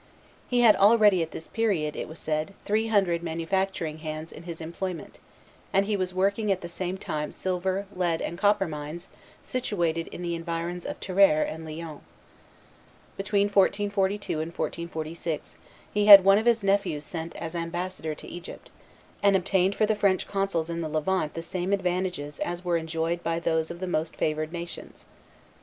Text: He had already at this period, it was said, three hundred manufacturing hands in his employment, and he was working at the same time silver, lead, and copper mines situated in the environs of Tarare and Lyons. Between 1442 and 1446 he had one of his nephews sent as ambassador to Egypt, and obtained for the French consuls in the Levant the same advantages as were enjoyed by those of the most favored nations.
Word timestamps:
He 0.49 0.61
had 0.61 0.75
already 0.75 1.21
at 1.21 1.29
this 1.29 1.47
period, 1.47 1.95
it 1.95 2.07
was 2.09 2.17
said, 2.17 2.55
three 2.65 2.87
hundred 2.87 3.21
manufacturing 3.21 3.99
hands 3.99 4.31
in 4.31 4.41
his 4.49 4.59
employment, 4.59 5.19
and 5.71 5.85
he 5.85 5.95
was 5.95 6.11
working 6.11 6.51
at 6.51 6.61
the 6.61 6.67
same 6.67 6.97
time 6.97 7.31
silver, 7.31 7.85
lead, 7.95 8.19
and 8.19 8.35
copper 8.35 8.67
mines 8.67 9.09
situated 9.43 10.07
in 10.07 10.23
the 10.23 10.33
environs 10.33 10.87
of 10.87 10.99
Tarare 10.99 11.43
and 11.43 11.63
Lyons. 11.65 12.01
Between 13.15 13.45
1442 13.45 14.39
and 14.41 14.51
1446 14.57 15.55
he 15.93 16.07
had 16.07 16.23
one 16.23 16.39
of 16.39 16.47
his 16.47 16.63
nephews 16.63 17.03
sent 17.03 17.35
as 17.35 17.53
ambassador 17.53 18.15
to 18.15 18.27
Egypt, 18.27 18.71
and 19.21 19.35
obtained 19.35 19.75
for 19.75 19.85
the 19.85 19.93
French 19.93 20.27
consuls 20.27 20.67
in 20.71 20.81
the 20.81 20.89
Levant 20.89 21.35
the 21.35 21.43
same 21.43 21.71
advantages 21.73 22.39
as 22.39 22.65
were 22.65 22.77
enjoyed 22.77 23.23
by 23.23 23.37
those 23.37 23.69
of 23.69 23.79
the 23.79 23.85
most 23.85 24.15
favored 24.15 24.51
nations. 24.51 25.05